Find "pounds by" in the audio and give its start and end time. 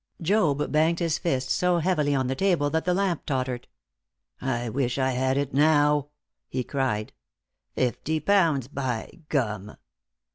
8.19-9.11